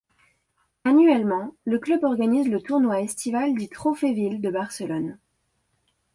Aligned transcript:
Annuellement, 0.83 1.53
le 1.63 1.77
club 1.77 2.03
organise 2.03 2.47
le 2.49 2.59
tournoi 2.59 3.01
estival 3.01 3.53
dit 3.53 3.69
Trophée 3.69 4.13
Ville 4.13 4.41
de 4.41 4.49
Barcelone. 4.49 5.19